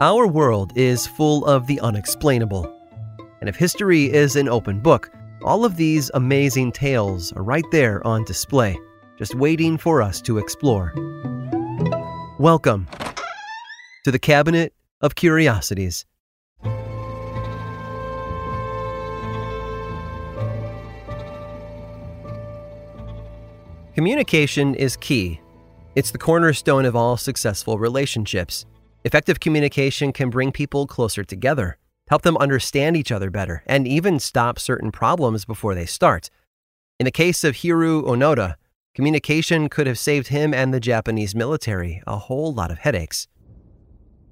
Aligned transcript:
Our 0.00 0.28
world 0.28 0.72
is 0.76 1.08
full 1.08 1.44
of 1.44 1.66
the 1.66 1.80
unexplainable. 1.80 2.72
And 3.40 3.48
if 3.48 3.56
history 3.56 4.04
is 4.04 4.36
an 4.36 4.48
open 4.48 4.78
book, 4.78 5.10
all 5.42 5.64
of 5.64 5.74
these 5.74 6.08
amazing 6.14 6.70
tales 6.70 7.32
are 7.32 7.42
right 7.42 7.64
there 7.72 8.06
on 8.06 8.22
display, 8.22 8.78
just 9.18 9.34
waiting 9.34 9.76
for 9.76 10.00
us 10.00 10.22
to 10.22 10.38
explore. 10.38 10.92
Welcome 12.38 12.86
to 14.04 14.12
the 14.12 14.20
Cabinet 14.20 14.72
of 15.00 15.16
Curiosities. 15.16 16.06
Communication 23.96 24.76
is 24.76 24.96
key. 24.96 25.40
It's 25.96 26.12
the 26.12 26.18
cornerstone 26.18 26.84
of 26.84 26.94
all 26.94 27.16
successful 27.16 27.80
relationships. 27.80 28.64
Effective 29.04 29.40
communication 29.40 30.12
can 30.12 30.30
bring 30.30 30.52
people 30.52 30.86
closer 30.86 31.24
together, 31.24 31.78
help 32.08 32.22
them 32.22 32.36
understand 32.36 32.96
each 32.96 33.12
other 33.12 33.30
better, 33.30 33.62
and 33.66 33.86
even 33.86 34.18
stop 34.18 34.58
certain 34.58 34.90
problems 34.90 35.44
before 35.44 35.74
they 35.74 35.86
start. 35.86 36.30
In 36.98 37.04
the 37.04 37.10
case 37.10 37.44
of 37.44 37.56
Hiroo 37.56 38.02
Onoda, 38.02 38.56
communication 38.94 39.68
could 39.68 39.86
have 39.86 39.98
saved 39.98 40.28
him 40.28 40.52
and 40.52 40.74
the 40.74 40.80
Japanese 40.80 41.34
military 41.34 42.02
a 42.06 42.18
whole 42.18 42.52
lot 42.52 42.70
of 42.70 42.78
headaches. 42.78 43.28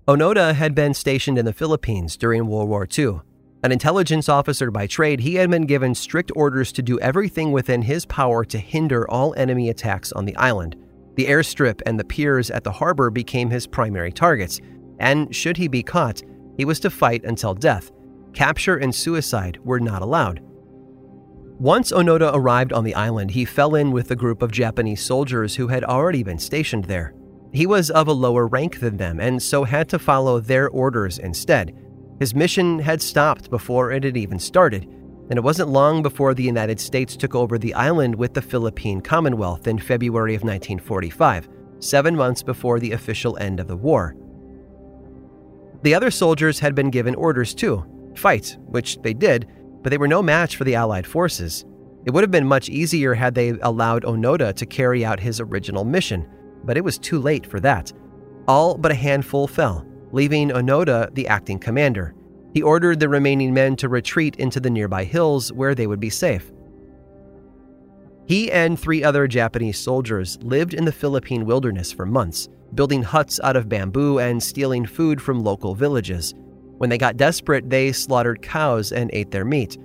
Onoda 0.09 0.55
had 0.55 0.75
been 0.75 0.95
stationed 0.95 1.39
in 1.39 1.45
the 1.45 1.53
Philippines 1.53 2.17
during 2.17 2.47
World 2.47 2.69
War 2.69 2.87
II 2.99 3.21
an 3.67 3.73
intelligence 3.73 4.29
officer 4.29 4.71
by 4.71 4.87
trade, 4.87 5.19
he 5.19 5.35
had 5.35 5.51
been 5.51 5.67
given 5.67 5.93
strict 5.93 6.31
orders 6.37 6.71
to 6.71 6.83
do 6.83 7.01
everything 7.01 7.51
within 7.51 7.83
his 7.83 8.07
power 8.07 8.45
to 8.45 8.59
hinder 8.59 9.11
all 9.11 9.35
enemy 9.37 9.69
attacks 9.69 10.13
on 10.13 10.25
the 10.25 10.37
island. 10.37 10.77
The 11.17 11.27
airstrip 11.27 11.83
and 11.87 11.99
the 11.99 12.05
piers 12.05 12.51
at 12.51 12.63
the 12.63 12.73
harbor 12.73 13.11
became 13.11 13.51
his 13.51 13.67
primary 13.67 14.13
targets, 14.13 14.61
and 14.99 15.35
should 15.35 15.57
he 15.57 15.69
be 15.69 15.83
caught, 15.83 16.23
he 16.57 16.65
was 16.65 16.81
to 16.81 16.91
fight 16.91 17.25
until 17.25 17.55
death. 17.55 17.91
Capture 18.33 18.77
and 18.77 18.95
suicide 18.95 19.59
were 19.65 19.81
not 19.81 20.03
allowed. 20.03 20.41
Once 21.59 21.91
Onoda 21.91 22.31
arrived 22.35 22.73
on 22.75 22.85
the 22.85 22.95
island, 22.95 23.31
he 23.31 23.47
fell 23.47 23.75
in 23.75 23.91
with 23.91 24.11
a 24.11 24.17
group 24.17 24.43
of 24.43 24.53
Japanese 24.53 25.01
soldiers 25.01 25.57
who 25.57 25.69
had 25.69 25.85
already 25.85 26.23
been 26.23 26.39
stationed 26.39 26.85
there. 26.85 27.15
He 27.53 27.67
was 27.67 27.91
of 27.91 28.09
a 28.09 28.13
lower 28.13 28.47
rank 28.47 28.81
than 28.81 28.99
them 28.99 29.19
and 29.19 29.43
so 29.43 29.65
had 29.65 29.89
to 29.89 29.99
follow 29.99 30.39
their 30.39 30.69
orders 30.69 31.19
instead. 31.19 31.75
His 32.19 32.35
mission 32.35 32.79
had 32.79 33.01
stopped 33.01 33.49
before 33.49 33.91
it 33.91 34.05
had 34.05 34.19
even 34.19 34.39
started, 34.39 34.87
and 35.29 35.39
it 35.39 35.43
wasn't 35.43 35.69
long 35.69 36.03
before 36.03 36.35
the 36.35 36.43
United 36.43 36.79
States 36.81 37.17
took 37.17 37.35
over 37.35 37.59
the 37.59 37.75
island 37.75 38.15
with 38.15 38.35
the 38.35 38.43
Philippine 38.43 39.01
Commonwealth 39.01 39.67
in 39.67 39.79
February 39.79 40.35
of 40.35 40.43
1945, 40.43 41.49
seven 41.81 42.15
months 42.15 42.43
before 42.43 42.79
the 42.79 42.93
official 42.93 43.37
end 43.39 43.61
of 43.61 43.69
the 43.69 43.77
war. 43.77 44.17
The 45.83 45.95
other 45.95 46.11
soldiers 46.11 46.59
had 46.59 46.75
been 46.75 46.91
given 46.91 47.15
orders 47.15 47.55
too 47.55 47.85
fight, 48.17 48.57
which 48.67 48.97
they 49.03 49.13
did, 49.13 49.47
but 49.83 49.91
they 49.91 49.99
were 49.99 50.09
no 50.09 50.23
match 50.23 50.57
for 50.57 50.65
the 50.65 50.75
Allied 50.75 51.07
forces. 51.07 51.65
It 52.07 52.13
would 52.13 52.25
have 52.25 52.31
been 52.31 52.47
much 52.47 52.69
easier 52.69 53.15
had 53.15 53.35
they 53.35 53.51
allowed 53.61 54.05
Onoda 54.05 54.53
to 54.55 54.67
carry 54.67 55.05
out 55.05 55.21
his 55.21 55.39
original 55.39 55.85
mission, 55.85 56.27
but 56.65 56.77
it 56.77 56.83
was 56.83 56.99
too 56.99 57.21
late 57.21 57.47
for 57.47 57.61
that. 57.61 57.93
All 58.49 58.77
but 58.77 58.91
a 58.91 58.97
handful 58.97 59.47
fell, 59.47 59.87
leaving 60.13 60.49
Onoda 60.49 61.15
the 61.15 61.29
acting 61.29 61.59
commander. 61.59 62.16
He 62.57 62.63
ordered 62.63 63.01
the 63.01 63.09
remaining 63.11 63.53
men 63.53 63.77
to 63.77 63.89
retreat 63.91 64.37
into 64.37 64.61
the 64.61 64.71
nearby 64.71 65.05
hills 65.05 65.53
where 65.53 65.75
they 65.75 65.87
would 65.87 66.01
be 66.01 66.09
safe. 66.09 66.51
He 68.25 68.51
and 68.51 68.81
three 68.81 69.05
other 69.05 69.29
Japanese 69.29 69.79
soldiers 69.79 70.39
lived 70.41 70.73
in 70.73 70.87
the 70.87 70.91
Philippine 70.91 71.45
wilderness 71.45 71.93
for 71.93 72.07
months, 72.07 72.49
building 72.75 73.03
huts 73.03 73.39
out 73.45 73.57
of 73.57 73.69
bamboo 73.69 74.21
and 74.21 74.43
stealing 74.43 74.87
food 74.87 75.21
from 75.21 75.45
local 75.45 75.75
villages. 75.75 76.33
When 76.79 76.89
they 76.89 76.97
got 76.97 77.19
desperate, 77.19 77.69
they 77.69 77.93
slaughtered 77.93 78.41
cows 78.41 78.91
and 78.91 79.11
ate 79.13 79.33
their 79.33 79.45
meat. 79.45 79.77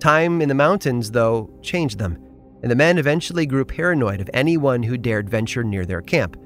Time 0.00 0.42
in 0.42 0.48
the 0.48 0.56
mountains, 0.56 1.12
though, 1.12 1.48
changed 1.62 2.00
them, 2.00 2.18
and 2.62 2.70
the 2.72 2.74
men 2.74 2.98
eventually 2.98 3.46
grew 3.46 3.64
paranoid 3.64 4.20
of 4.20 4.30
anyone 4.34 4.82
who 4.82 4.98
dared 4.98 5.30
venture 5.30 5.62
near 5.62 5.86
their 5.86 6.02
camp. 6.02 6.36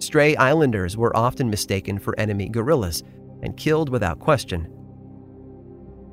Stray 0.00 0.34
islanders 0.34 0.96
were 0.96 1.16
often 1.16 1.48
mistaken 1.48 2.00
for 2.00 2.18
enemy 2.18 2.48
guerrillas 2.48 3.04
and 3.44 3.56
killed 3.56 3.90
without 3.90 4.18
question. 4.18 4.66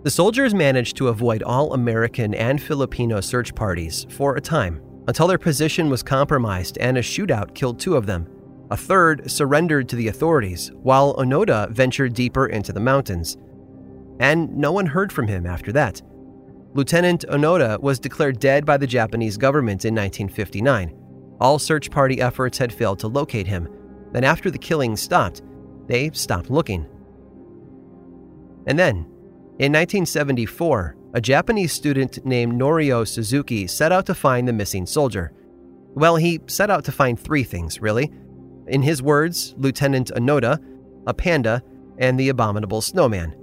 The 0.08 0.12
soldiers 0.12 0.54
managed 0.54 0.96
to 0.98 1.10
avoid 1.10 1.44
all 1.44 1.74
American 1.74 2.34
and 2.34 2.62
Filipino 2.62 3.20
search 3.20 3.54
parties 3.54 4.08
for 4.10 4.38
a 4.38 4.42
time 4.42 4.82
until 5.06 5.28
their 5.28 5.38
position 5.38 5.90
was 5.90 6.02
compromised 6.02 6.78
and 6.78 6.98
a 6.98 7.02
shootout 7.02 7.54
killed 7.54 7.78
two 7.78 7.98
of 7.98 8.06
them. 8.06 8.26
A 8.72 8.78
third 8.78 9.30
surrendered 9.30 9.90
to 9.90 9.98
the 9.98 10.08
authorities, 10.08 10.72
while 10.76 11.14
Onoda 11.16 11.70
ventured 11.72 12.14
deeper 12.14 12.48
into 12.48 12.72
the 12.72 12.80
mountains. 12.80 13.36
And 14.22 14.56
no 14.56 14.72
one 14.72 14.86
heard 14.86 15.12
from 15.12 15.28
him 15.28 15.46
after 15.46 15.74
that. 15.74 16.02
Lieutenant 16.74 17.26
Onoda 17.28 17.78
was 17.82 18.00
declared 18.00 18.40
dead 18.40 18.66
by 18.66 18.78
the 18.78 18.88
Japanese 18.88 19.36
government 19.36 19.84
in 19.84 19.94
1959. 19.94 20.96
All 21.42 21.60
search 21.60 21.92
party 21.92 22.22
efforts 22.22 22.58
had 22.58 22.72
failed 22.72 23.00
to 23.00 23.10
locate 23.10 23.48
him, 23.48 23.68
then, 24.14 24.24
after 24.24 24.50
the 24.50 24.58
killing 24.58 24.96
stopped, 24.96 25.42
they 25.88 26.12
stopped 26.12 26.50
looking. 26.50 26.86
And 28.68 28.80
then, 28.80 29.06
in 29.60 29.74
1974, 29.74 30.96
a 31.16 31.22
Japanese 31.22 31.74
student 31.74 32.24
named 32.24 32.54
Norio 32.54 33.08
Suzuki 33.08 33.66
set 33.66 33.92
out 33.92 34.06
to 34.06 34.14
find 34.14 34.48
the 34.48 34.54
missing 34.54 34.86
soldier. 34.86 35.32
Well, 35.96 36.16
he 36.16 36.40
set 36.46 36.70
out 36.70 36.86
to 36.86 36.92
find 36.92 37.20
three 37.20 37.44
things, 37.44 37.82
really. 37.82 38.12
In 38.68 38.84
his 38.84 39.02
words, 39.02 39.56
Lieutenant 39.58 40.12
Onoda, 40.16 40.64
a 41.08 41.14
panda, 41.14 41.64
and 41.98 42.20
the 42.20 42.30
abominable 42.30 42.82
snowman. 42.82 43.36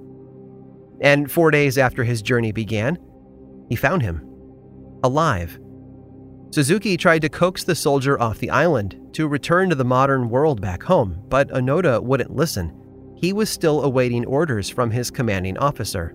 And 1.01 1.29
four 1.29 1.51
days 1.51 1.79
after 1.79 2.05
his 2.05 2.23
journey 2.23 2.53
began, 2.53 2.97
he 3.69 3.75
found 3.75 4.03
him. 4.03 4.23
Alive 5.03 5.59
Suzuki 6.51 6.97
tried 6.97 7.23
to 7.23 7.29
coax 7.29 7.65
the 7.65 7.75
soldier 7.75 8.21
off 8.21 8.39
the 8.39 8.51
island 8.51 9.01
to 9.15 9.27
return 9.27 9.69
to 9.71 9.75
the 9.75 9.85
modern 9.85 10.31
world 10.31 10.61
back 10.61 10.85
home, 10.85 11.25
but 11.29 11.49
Onoda 11.49 12.01
wouldn't 12.01 12.37
listen. 12.37 12.73
He 13.17 13.33
was 13.33 13.51
still 13.51 13.83
awaiting 13.83 14.25
orders 14.27 14.69
from 14.69 14.91
his 14.91 15.11
commanding 15.11 15.57
officer. 15.59 16.15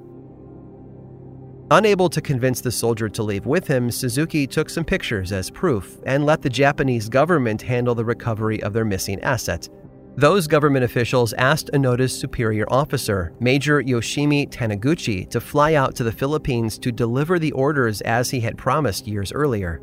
Unable 1.72 2.10
to 2.10 2.22
convince 2.22 2.62
the 2.62 2.72
soldier 2.72 3.08
to 3.10 3.22
leave 3.22 3.46
with 3.46 3.68
him, 3.68 3.92
Suzuki 3.92 4.48
took 4.48 4.70
some 4.70 4.84
pictures 4.84 5.32
as 5.32 5.52
proof 5.52 6.00
and 6.06 6.26
let 6.26 6.42
the 6.42 6.50
Japanese 6.50 7.10
government 7.10 7.62
handle 7.62 7.94
the 7.94 8.06
recovery 8.06 8.62
of 8.64 8.74
their 8.74 8.86
missing 8.86 9.22
asset. 9.22 9.70
Those 10.16 10.48
government 10.48 10.84
officials 10.84 11.32
asked 11.34 11.70
Onoda's 11.74 12.18
superior 12.18 12.66
officer, 12.70 13.34
Major 13.40 13.82
Yoshimi 13.84 14.50
Taniguchi, 14.50 15.30
to 15.30 15.40
fly 15.40 15.76
out 15.76 15.96
to 15.96 16.04
the 16.04 16.12
Philippines 16.12 16.80
to 16.80 16.92
deliver 16.92 17.38
the 17.38 17.52
orders 17.52 18.02
as 18.02 18.32
he 18.32 18.40
had 18.40 18.58
promised 18.58 19.08
years 19.08 19.32
earlier. 19.32 19.80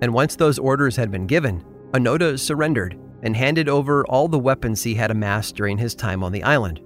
And 0.00 0.14
once 0.14 0.34
those 0.34 0.58
orders 0.58 0.96
had 0.96 1.10
been 1.10 1.26
given, 1.26 1.62
Onoda 1.92 2.38
surrendered 2.38 2.98
and 3.22 3.36
handed 3.36 3.68
over 3.68 4.04
all 4.06 4.28
the 4.28 4.38
weapons 4.38 4.82
he 4.82 4.94
had 4.94 5.10
amassed 5.10 5.56
during 5.56 5.78
his 5.78 5.94
time 5.94 6.24
on 6.24 6.32
the 6.32 6.42
island. 6.42 6.80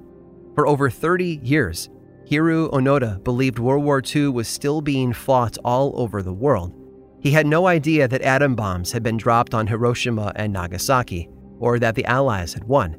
For 0.55 0.67
over 0.67 0.91
30 0.91 1.41
years, 1.43 1.89
Hiroo 2.31 2.71
Onoda 2.73 3.23
believed 3.23 3.59
World 3.59 3.85
War 3.85 4.03
II 4.15 4.29
was 4.29 4.49
still 4.49 4.81
being 4.81 5.13
fought 5.13 5.57
all 5.65 5.93
over 6.01 6.23
the 6.23 6.33
world. 6.33 6.75
He 7.21 7.31
had 7.31 7.47
no 7.47 7.67
idea 7.67 8.07
that 8.09 8.23
atom 8.23 8.55
bombs 8.55 8.93
had 8.93 9.03
been 9.03 9.17
dropped 9.17 9.55
on 9.55 9.67
Hiroshima 9.67 10.33
and 10.37 10.53
Nagasaki, 10.53 11.29
or 11.59 11.79
that 11.79 11.95
the 11.95 12.05
Allies 12.05 12.53
had 12.53 12.65
won. 12.65 12.97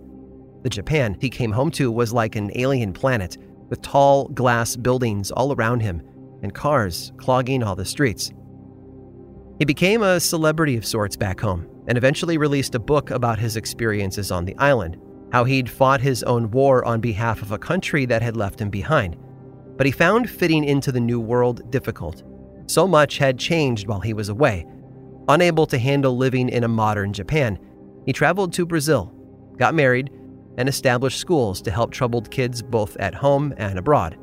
The 0.63 0.69
Japan 0.69 1.17
he 1.19 1.29
came 1.29 1.51
home 1.51 1.71
to 1.71 1.91
was 1.91 2.13
like 2.13 2.35
an 2.35 2.51
alien 2.55 2.93
planet, 2.93 3.37
with 3.69 3.81
tall 3.81 4.29
glass 4.29 4.75
buildings 4.75 5.29
all 5.31 5.53
around 5.53 5.81
him 5.81 6.01
and 6.41 6.53
cars 6.53 7.11
clogging 7.17 7.63
all 7.63 7.75
the 7.75 7.85
streets. 7.85 8.31
He 9.59 9.65
became 9.65 10.03
a 10.03 10.19
celebrity 10.19 10.77
of 10.77 10.85
sorts 10.85 11.15
back 11.15 11.39
home 11.39 11.67
and 11.87 11.97
eventually 11.97 12.37
released 12.37 12.75
a 12.75 12.79
book 12.79 13.09
about 13.11 13.39
his 13.39 13.55
experiences 13.55 14.31
on 14.31 14.45
the 14.45 14.55
island, 14.57 14.97
how 15.31 15.43
he'd 15.43 15.69
fought 15.69 16.01
his 16.01 16.23
own 16.23 16.51
war 16.51 16.85
on 16.85 16.99
behalf 16.99 17.41
of 17.41 17.51
a 17.51 17.57
country 17.57 18.05
that 18.05 18.21
had 18.21 18.37
left 18.37 18.61
him 18.61 18.69
behind. 18.69 19.17
But 19.77 19.85
he 19.85 19.91
found 19.91 20.29
fitting 20.29 20.63
into 20.63 20.91
the 20.91 20.99
new 20.99 21.19
world 21.19 21.69
difficult. 21.71 22.23
So 22.67 22.87
much 22.87 23.17
had 23.17 23.39
changed 23.39 23.87
while 23.87 24.01
he 24.01 24.13
was 24.13 24.29
away. 24.29 24.65
Unable 25.29 25.65
to 25.67 25.77
handle 25.77 26.17
living 26.17 26.49
in 26.49 26.63
a 26.63 26.69
modern 26.69 27.13
Japan, 27.13 27.59
he 28.05 28.13
traveled 28.13 28.53
to 28.53 28.65
Brazil, 28.65 29.13
got 29.57 29.75
married, 29.75 30.09
and 30.57 30.67
established 30.67 31.19
schools 31.19 31.61
to 31.61 31.71
help 31.71 31.91
troubled 31.91 32.31
kids 32.31 32.61
both 32.61 32.97
at 32.97 33.13
home 33.13 33.53
and 33.57 33.77
abroad. 33.77 34.17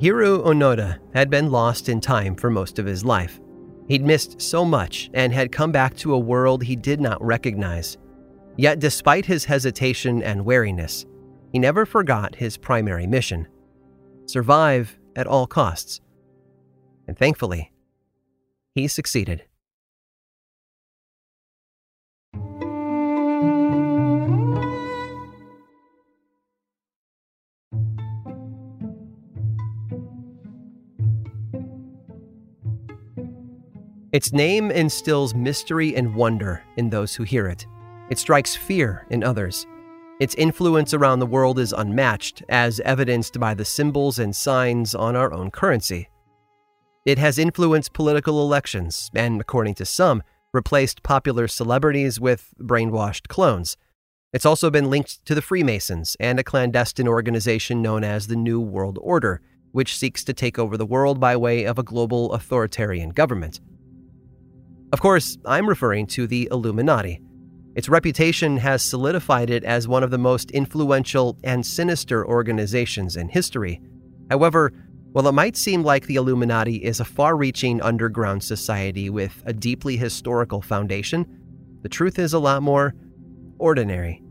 Hiroo 0.00 0.44
Onoda 0.44 0.98
had 1.14 1.30
been 1.30 1.50
lost 1.50 1.88
in 1.88 2.00
time 2.00 2.34
for 2.34 2.50
most 2.50 2.78
of 2.78 2.86
his 2.86 3.04
life. 3.04 3.38
He'd 3.90 4.04
missed 4.04 4.40
so 4.40 4.64
much 4.64 5.10
and 5.14 5.32
had 5.32 5.50
come 5.50 5.72
back 5.72 5.96
to 5.96 6.14
a 6.14 6.18
world 6.18 6.62
he 6.62 6.76
did 6.76 7.00
not 7.00 7.20
recognize. 7.20 7.98
Yet, 8.56 8.78
despite 8.78 9.26
his 9.26 9.44
hesitation 9.44 10.22
and 10.22 10.44
wariness, 10.44 11.04
he 11.50 11.58
never 11.58 11.84
forgot 11.84 12.36
his 12.36 12.56
primary 12.56 13.08
mission 13.08 13.48
survive 14.26 14.96
at 15.16 15.26
all 15.26 15.44
costs. 15.48 16.00
And 17.08 17.18
thankfully, 17.18 17.72
he 18.76 18.86
succeeded. 18.86 19.42
Its 34.12 34.32
name 34.32 34.72
instills 34.72 35.34
mystery 35.34 35.94
and 35.94 36.14
wonder 36.14 36.64
in 36.76 36.90
those 36.90 37.14
who 37.14 37.22
hear 37.22 37.46
it. 37.46 37.66
It 38.10 38.18
strikes 38.18 38.56
fear 38.56 39.06
in 39.08 39.22
others. 39.22 39.68
Its 40.18 40.34
influence 40.34 40.92
around 40.92 41.20
the 41.20 41.26
world 41.26 41.60
is 41.60 41.72
unmatched, 41.72 42.42
as 42.48 42.80
evidenced 42.80 43.38
by 43.38 43.54
the 43.54 43.64
symbols 43.64 44.18
and 44.18 44.34
signs 44.34 44.96
on 44.96 45.14
our 45.14 45.32
own 45.32 45.52
currency. 45.52 46.08
It 47.06 47.18
has 47.18 47.38
influenced 47.38 47.92
political 47.92 48.42
elections 48.42 49.10
and, 49.14 49.40
according 49.40 49.74
to 49.76 49.86
some, 49.86 50.24
replaced 50.52 51.04
popular 51.04 51.46
celebrities 51.46 52.20
with 52.20 52.52
brainwashed 52.60 53.28
clones. 53.28 53.76
It's 54.32 54.44
also 54.44 54.70
been 54.70 54.90
linked 54.90 55.24
to 55.26 55.36
the 55.36 55.42
Freemasons 55.42 56.16
and 56.18 56.40
a 56.40 56.44
clandestine 56.44 57.08
organization 57.08 57.80
known 57.80 58.02
as 58.02 58.26
the 58.26 58.36
New 58.36 58.60
World 58.60 58.98
Order, 59.00 59.40
which 59.70 59.96
seeks 59.96 60.24
to 60.24 60.34
take 60.34 60.58
over 60.58 60.76
the 60.76 60.84
world 60.84 61.20
by 61.20 61.36
way 61.36 61.64
of 61.64 61.78
a 61.78 61.84
global 61.84 62.32
authoritarian 62.32 63.10
government. 63.10 63.60
Of 64.92 65.00
course, 65.00 65.38
I'm 65.44 65.68
referring 65.68 66.06
to 66.08 66.26
the 66.26 66.48
Illuminati. 66.50 67.20
Its 67.76 67.88
reputation 67.88 68.56
has 68.56 68.82
solidified 68.82 69.48
it 69.48 69.62
as 69.62 69.86
one 69.86 70.02
of 70.02 70.10
the 70.10 70.18
most 70.18 70.50
influential 70.50 71.38
and 71.44 71.64
sinister 71.64 72.26
organizations 72.26 73.16
in 73.16 73.28
history. 73.28 73.80
However, 74.28 74.72
while 75.12 75.28
it 75.28 75.32
might 75.32 75.56
seem 75.56 75.82
like 75.82 76.06
the 76.06 76.16
Illuminati 76.16 76.76
is 76.76 76.98
a 76.98 77.04
far 77.04 77.36
reaching 77.36 77.80
underground 77.80 78.42
society 78.42 79.10
with 79.10 79.42
a 79.46 79.52
deeply 79.52 79.96
historical 79.96 80.60
foundation, 80.60 81.26
the 81.82 81.88
truth 81.88 82.18
is 82.18 82.32
a 82.32 82.38
lot 82.38 82.62
more 82.62 82.94
ordinary. 83.58 84.22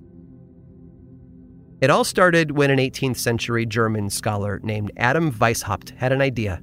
It 1.81 1.89
all 1.89 2.03
started 2.03 2.51
when 2.51 2.69
an 2.69 2.79
18th 2.79 3.17
century 3.17 3.65
German 3.65 4.09
scholar 4.09 4.59
named 4.61 4.91
Adam 4.97 5.31
Weishaupt 5.31 5.95
had 5.95 6.11
an 6.11 6.21
idea. 6.21 6.61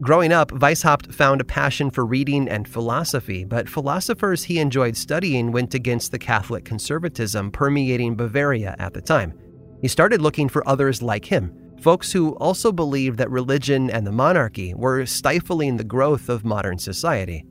Growing 0.00 0.32
up, 0.32 0.50
Weishaupt 0.50 1.14
found 1.14 1.40
a 1.40 1.44
passion 1.44 1.88
for 1.88 2.04
reading 2.04 2.48
and 2.48 2.66
philosophy, 2.66 3.44
but 3.44 3.68
philosophers 3.68 4.42
he 4.42 4.58
enjoyed 4.58 4.96
studying 4.96 5.52
went 5.52 5.72
against 5.72 6.10
the 6.10 6.18
Catholic 6.18 6.64
conservatism 6.64 7.50
permeating 7.52 8.16
Bavaria 8.16 8.74
at 8.78 8.92
the 8.92 9.00
time. 9.00 9.38
He 9.80 9.88
started 9.88 10.20
looking 10.20 10.48
for 10.48 10.68
others 10.68 11.00
like 11.00 11.24
him, 11.24 11.56
folks 11.80 12.10
who 12.10 12.34
also 12.36 12.72
believed 12.72 13.18
that 13.18 13.30
religion 13.30 13.88
and 13.88 14.04
the 14.04 14.12
monarchy 14.12 14.74
were 14.74 15.06
stifling 15.06 15.76
the 15.76 15.84
growth 15.84 16.28
of 16.28 16.44
modern 16.44 16.78
society. 16.78 17.46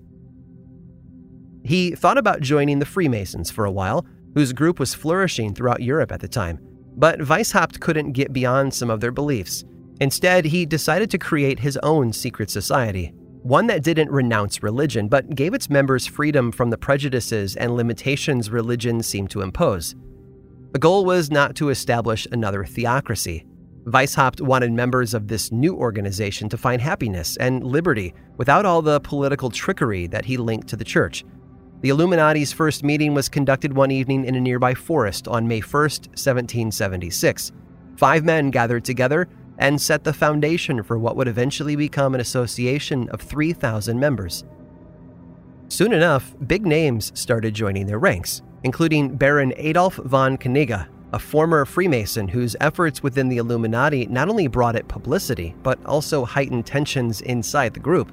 He 1.63 1.91
thought 1.91 2.17
about 2.17 2.41
joining 2.41 2.79
the 2.79 2.85
Freemasons 2.85 3.51
for 3.51 3.63
a 3.63 3.71
while, 3.71 4.05
whose 4.33 4.51
group 4.51 4.79
was 4.79 4.93
flourishing 4.93 5.53
throughout 5.53 5.81
Europe 5.81 6.11
at 6.11 6.19
the 6.19 6.27
time, 6.27 6.59
but 6.97 7.19
Weishaupt 7.19 7.79
couldn't 7.79 8.11
get 8.11 8.33
beyond 8.33 8.73
some 8.73 8.89
of 8.89 8.99
their 8.99 9.11
beliefs. 9.11 9.63
Instead, 10.03 10.43
he 10.43 10.65
decided 10.65 11.09
to 11.09 11.17
create 11.17 11.57
his 11.57 11.79
own 11.81 12.11
secret 12.11 12.49
society, 12.49 13.13
one 13.41 13.67
that 13.67 13.83
didn't 13.83 14.11
renounce 14.11 14.61
religion 14.61 15.07
but 15.07 15.33
gave 15.33 15.53
its 15.53 15.69
members 15.69 16.05
freedom 16.05 16.51
from 16.51 16.69
the 16.69 16.77
prejudices 16.77 17.55
and 17.55 17.73
limitations 17.73 18.49
religion 18.49 19.01
seemed 19.01 19.29
to 19.29 19.39
impose. 19.39 19.95
The 20.73 20.79
goal 20.79 21.05
was 21.05 21.31
not 21.31 21.55
to 21.55 21.69
establish 21.69 22.27
another 22.33 22.65
theocracy. 22.65 23.45
Weishaupt 23.85 24.41
wanted 24.41 24.73
members 24.73 25.13
of 25.13 25.29
this 25.29 25.53
new 25.53 25.73
organization 25.73 26.49
to 26.49 26.57
find 26.57 26.81
happiness 26.81 27.37
and 27.37 27.63
liberty 27.63 28.13
without 28.35 28.65
all 28.65 28.81
the 28.81 28.99
political 28.99 29.49
trickery 29.49 30.07
that 30.07 30.25
he 30.25 30.35
linked 30.35 30.67
to 30.67 30.75
the 30.75 30.83
church. 30.83 31.23
The 31.79 31.89
Illuminati's 31.89 32.51
first 32.51 32.83
meeting 32.83 33.13
was 33.13 33.29
conducted 33.29 33.71
one 33.71 33.91
evening 33.91 34.25
in 34.25 34.35
a 34.35 34.41
nearby 34.41 34.73
forest 34.73 35.29
on 35.29 35.47
May 35.47 35.61
1, 35.61 35.81
1776. 35.81 37.53
Five 37.95 38.25
men 38.25 38.51
gathered 38.51 38.83
together 38.83 39.29
and 39.63 39.79
set 39.79 40.03
the 40.03 40.11
foundation 40.11 40.83
for 40.83 40.99
what 40.99 41.15
would 41.15 41.27
eventually 41.29 41.77
become 41.77 42.13
an 42.13 42.19
association 42.19 43.07
of 43.09 43.21
3,000 43.21 43.97
members. 43.97 44.43
Soon 45.69 45.93
enough, 45.93 46.35
big 46.45 46.65
names 46.65 47.17
started 47.17 47.53
joining 47.53 47.87
their 47.87 47.97
ranks, 47.97 48.41
including 48.63 49.15
Baron 49.15 49.53
Adolf 49.55 49.95
von 49.95 50.37
Knigge, 50.37 50.85
a 51.13 51.17
former 51.17 51.63
Freemason 51.63 52.27
whose 52.27 52.57
efforts 52.59 53.01
within 53.01 53.29
the 53.29 53.37
Illuminati 53.37 54.05
not 54.07 54.27
only 54.27 54.47
brought 54.47 54.75
it 54.75 54.89
publicity, 54.89 55.55
but 55.63 55.83
also 55.85 56.25
heightened 56.25 56.65
tensions 56.65 57.21
inside 57.21 57.73
the 57.73 57.79
group. 57.79 58.11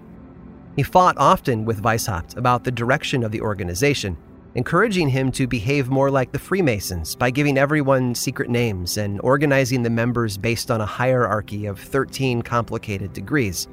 He 0.76 0.84
fought 0.84 1.18
often 1.18 1.64
with 1.64 1.82
Weishaupt 1.82 2.36
about 2.36 2.62
the 2.62 2.70
direction 2.70 3.24
of 3.24 3.32
the 3.32 3.40
organization 3.40 4.16
encouraging 4.54 5.08
him 5.08 5.30
to 5.32 5.46
behave 5.46 5.88
more 5.88 6.10
like 6.10 6.32
the 6.32 6.38
Freemasons 6.38 7.14
by 7.14 7.30
giving 7.30 7.56
everyone 7.56 8.14
secret 8.14 8.50
names 8.50 8.96
and 8.96 9.20
organizing 9.22 9.82
the 9.82 9.90
members 9.90 10.36
based 10.36 10.70
on 10.70 10.80
a 10.80 10.86
hierarchy 10.86 11.66
of 11.66 11.78
13 11.78 12.42
complicated 12.42 13.12
degrees. 13.12 13.68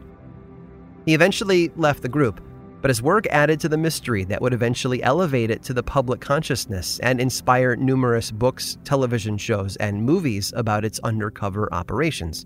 He 1.05 1.13
eventually 1.13 1.71
left 1.75 2.01
the 2.01 2.09
group, 2.09 2.41
but 2.81 2.89
his 2.89 3.01
work 3.01 3.25
added 3.27 3.59
to 3.61 3.69
the 3.69 3.77
mystery 3.77 4.23
that 4.25 4.41
would 4.41 4.53
eventually 4.53 5.01
elevate 5.01 5.49
it 5.49 5.63
to 5.63 5.73
the 5.73 5.81
public 5.81 6.21
consciousness 6.21 6.99
and 6.99 7.19
inspire 7.19 7.75
numerous 7.75 8.29
books, 8.29 8.77
television 8.83 9.37
shows, 9.37 9.77
and 9.77 10.03
movies 10.03 10.53
about 10.55 10.85
its 10.85 10.99
undercover 10.99 11.73
operations. 11.73 12.45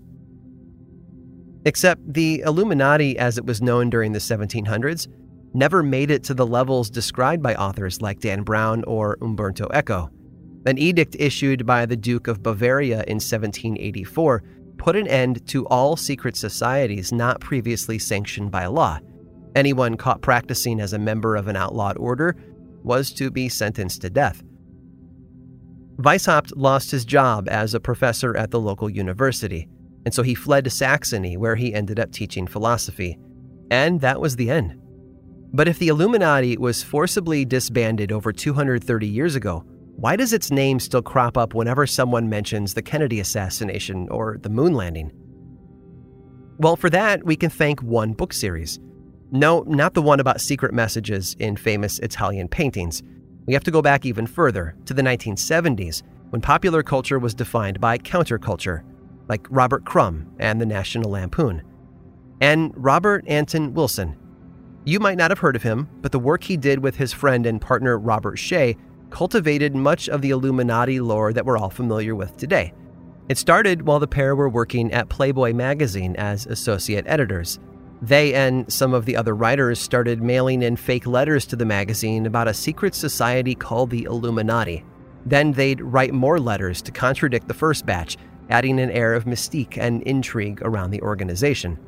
Except 1.64 2.00
the 2.12 2.40
Illuminati, 2.40 3.18
as 3.18 3.36
it 3.36 3.44
was 3.44 3.62
known 3.62 3.90
during 3.90 4.12
the 4.12 4.18
1700s, 4.18 5.06
never 5.54 5.82
made 5.82 6.10
it 6.10 6.24
to 6.24 6.34
the 6.34 6.46
levels 6.46 6.90
described 6.90 7.42
by 7.42 7.54
authors 7.54 8.00
like 8.00 8.20
Dan 8.20 8.42
Brown 8.42 8.84
or 8.84 9.18
Umberto 9.20 9.68
Eco. 9.72 10.10
An 10.64 10.78
edict 10.78 11.16
issued 11.18 11.66
by 11.66 11.86
the 11.86 11.96
Duke 11.96 12.28
of 12.28 12.42
Bavaria 12.42 13.04
in 13.06 13.16
1784 13.16 14.42
put 14.78 14.96
an 14.96 15.06
end 15.06 15.46
to 15.48 15.66
all 15.66 15.96
secret 15.96 16.36
societies 16.36 17.12
not 17.12 17.40
previously 17.40 17.98
sanctioned 17.98 18.50
by 18.50 18.66
law. 18.66 18.98
Anyone 19.54 19.96
caught 19.96 20.22
practicing 20.22 20.80
as 20.80 20.92
a 20.92 20.98
member 20.98 21.36
of 21.36 21.48
an 21.48 21.56
outlawed 21.56 21.96
order 21.98 22.36
was 22.82 23.12
to 23.12 23.30
be 23.30 23.48
sentenced 23.48 24.00
to 24.02 24.10
death. 24.10 24.42
Weishaupt 25.96 26.52
lost 26.56 26.90
his 26.90 27.04
job 27.04 27.48
as 27.48 27.74
a 27.74 27.80
professor 27.80 28.36
at 28.36 28.50
the 28.50 28.60
local 28.60 28.88
university, 28.88 29.68
and 30.04 30.12
so 30.12 30.22
he 30.22 30.34
fled 30.34 30.64
to 30.64 30.70
Saxony, 30.70 31.36
where 31.36 31.54
he 31.54 31.74
ended 31.74 32.00
up 32.00 32.10
teaching 32.10 32.46
philosophy. 32.46 33.18
And 33.70 34.00
that 34.00 34.20
was 34.20 34.36
the 34.36 34.50
end. 34.50 34.81
But 35.54 35.68
if 35.68 35.78
the 35.78 35.88
Illuminati 35.88 36.56
was 36.56 36.82
forcibly 36.82 37.44
disbanded 37.44 38.10
over 38.10 38.32
230 38.32 39.06
years 39.06 39.34
ago, 39.34 39.64
why 39.96 40.16
does 40.16 40.32
its 40.32 40.50
name 40.50 40.80
still 40.80 41.02
crop 41.02 41.36
up 41.36 41.54
whenever 41.54 41.86
someone 41.86 42.28
mentions 42.28 42.72
the 42.72 42.82
Kennedy 42.82 43.20
assassination 43.20 44.08
or 44.08 44.38
the 44.40 44.48
moon 44.48 44.72
landing? 44.72 45.12
Well, 46.56 46.76
for 46.76 46.88
that, 46.90 47.24
we 47.24 47.36
can 47.36 47.50
thank 47.50 47.82
one 47.82 48.12
book 48.14 48.32
series. 48.32 48.80
No, 49.30 49.60
not 49.66 49.94
the 49.94 50.02
one 50.02 50.20
about 50.20 50.40
secret 50.40 50.72
messages 50.72 51.36
in 51.38 51.56
famous 51.56 51.98
Italian 51.98 52.48
paintings. 52.48 53.02
We 53.46 53.52
have 53.52 53.64
to 53.64 53.70
go 53.70 53.82
back 53.82 54.06
even 54.06 54.26
further, 54.26 54.74
to 54.86 54.94
the 54.94 55.02
1970s, 55.02 56.02
when 56.30 56.40
popular 56.40 56.82
culture 56.82 57.18
was 57.18 57.34
defined 57.34 57.78
by 57.80 57.98
counterculture, 57.98 58.84
like 59.28 59.46
Robert 59.50 59.84
Crumb 59.84 60.34
and 60.38 60.60
the 60.60 60.66
National 60.66 61.10
Lampoon. 61.10 61.62
And 62.40 62.72
Robert 62.74 63.24
Anton 63.26 63.74
Wilson, 63.74 64.16
you 64.84 64.98
might 64.98 65.18
not 65.18 65.30
have 65.30 65.38
heard 65.38 65.56
of 65.56 65.62
him, 65.62 65.88
but 66.00 66.12
the 66.12 66.18
work 66.18 66.42
he 66.44 66.56
did 66.56 66.80
with 66.80 66.96
his 66.96 67.12
friend 67.12 67.46
and 67.46 67.60
partner 67.60 67.98
Robert 67.98 68.36
Shea 68.36 68.76
cultivated 69.10 69.76
much 69.76 70.08
of 70.08 70.22
the 70.22 70.30
Illuminati 70.30 70.98
lore 70.98 71.32
that 71.32 71.44
we're 71.44 71.58
all 71.58 71.70
familiar 71.70 72.14
with 72.14 72.36
today. 72.36 72.72
It 73.28 73.38
started 73.38 73.86
while 73.86 74.00
the 74.00 74.08
pair 74.08 74.34
were 74.34 74.48
working 74.48 74.92
at 74.92 75.08
Playboy 75.08 75.52
magazine 75.52 76.16
as 76.16 76.46
associate 76.46 77.04
editors. 77.06 77.60
They 78.00 78.34
and 78.34 78.70
some 78.72 78.94
of 78.94 79.04
the 79.04 79.16
other 79.16 79.36
writers 79.36 79.78
started 79.78 80.22
mailing 80.22 80.62
in 80.62 80.74
fake 80.74 81.06
letters 81.06 81.46
to 81.46 81.56
the 81.56 81.64
magazine 81.64 82.26
about 82.26 82.48
a 82.48 82.54
secret 82.54 82.96
society 82.96 83.54
called 83.54 83.90
the 83.90 84.04
Illuminati. 84.04 84.84
Then 85.24 85.52
they'd 85.52 85.80
write 85.80 86.12
more 86.12 86.40
letters 86.40 86.82
to 86.82 86.90
contradict 86.90 87.46
the 87.46 87.54
first 87.54 87.86
batch, 87.86 88.16
adding 88.50 88.80
an 88.80 88.90
air 88.90 89.14
of 89.14 89.24
mystique 89.24 89.78
and 89.78 90.02
intrigue 90.02 90.60
around 90.62 90.90
the 90.90 91.02
organization. 91.02 91.78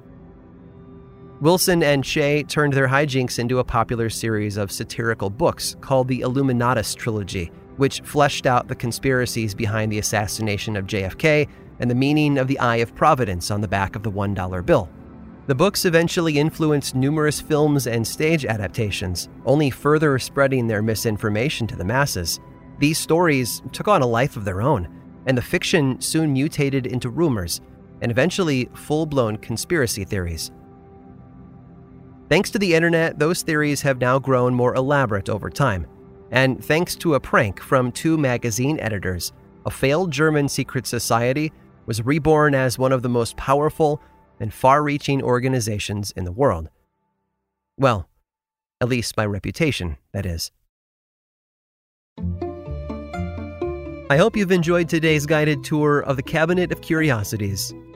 Wilson 1.41 1.83
and 1.83 2.07
Shea 2.07 2.45
turned 2.45 2.73
their 2.73 2.89
hijinks 2.89 3.39
into 3.39 3.59
a 3.59 3.65
popular 3.65 4.09
series 4.09 4.57
of 4.57 4.71
satirical 4.71 5.31
books 5.31 5.77
called 5.81 6.07
the 6.07 6.21
Illuminatus 6.21 6.95
Trilogy, 6.95 7.51
which 7.77 8.01
fleshed 8.03 8.47
out 8.47 8.69
the 8.69 8.75
conspiracies 8.75 9.53
behind 9.53 9.91
the 9.91 9.99
assassination 9.99 10.77
of 10.77 10.87
JFK 10.87 11.49
and 11.81 11.91
the 11.91 11.95
meaning 11.95 12.39
of 12.39 12.47
the 12.47 12.59
Eye 12.61 12.77
of 12.77 12.95
Providence 12.95 13.51
on 13.51 13.61
the 13.61 13.69
back 13.69 13.97
of 13.97 14.05
the 14.05 14.13
$1 14.13 14.65
bill. 14.65 14.89
The 15.47 15.57
books 15.57 15.85
eventually 15.85 16.39
influenced 16.39 16.95
numerous 16.95 17.41
films 17.41 17.89
and 17.89 18.07
stage 18.07 18.47
adaptations, 18.47 19.29
only 19.45 19.71
further 19.71 20.19
spreading 20.21 20.69
their 20.69 20.83
misinformation 20.83 21.67
to 21.67 21.77
the 21.77 21.85
masses. 21.85 22.39
These 22.79 22.99
stories 22.99 23.61
took 23.73 23.89
on 23.89 24.03
a 24.03 24.07
life 24.07 24.37
of 24.37 24.45
their 24.45 24.63
own, 24.63 24.89
and 25.27 25.37
the 25.37 25.43
fiction 25.43 26.01
soon 26.01 26.33
mutated 26.33 26.87
into 26.87 27.11
rumors 27.11 27.61
and 28.01 28.11
eventually 28.11 28.71
full 28.75 29.05
blown 29.05 29.37
conspiracy 29.37 30.05
theories. 30.05 30.53
Thanks 32.35 32.51
to 32.51 32.59
the 32.59 32.75
internet, 32.75 33.21
those 33.21 33.43
theories 33.43 33.83
have 33.83 34.01
now 34.01 34.19
grown 34.19 34.57
more 34.57 34.75
elaborate 34.75 35.29
over 35.29 35.49
time. 35.49 35.87
And 36.33 36.65
thanks 36.65 36.97
to 36.97 37.15
a 37.15 37.21
prank 37.21 37.61
from 37.61 37.93
two 37.93 38.19
magazine 38.19 38.81
editors, 38.81 39.33
a 39.65 39.71
failed 39.71 40.11
German 40.11 40.49
secret 40.49 40.85
society 40.85 41.53
was 41.87 42.05
reborn 42.05 42.53
as 42.57 42.77
one 42.77 42.91
of 42.91 43.03
the 43.03 43.09
most 43.09 43.37
powerful 43.37 44.03
and 44.41 44.53
far 44.53 44.83
reaching 44.83 45.23
organizations 45.23 46.11
in 46.17 46.25
the 46.25 46.33
world. 46.33 46.71
Well, 47.79 48.09
At 48.81 48.89
least 48.89 49.15
by 49.15 49.27
reputation, 49.27 49.97
that 50.13 50.27
is. 50.27 50.51
I 54.11 54.17
hope 54.17 54.37
you've 54.37 54.51
enjoyed 54.51 54.89
today's 54.89 55.25
guided 55.25 55.63
tour 55.63 56.01
of 56.01 56.17
the 56.17 56.23
Cabinet 56.25 56.73
of 56.73 56.81
Curiosities. 56.81 57.73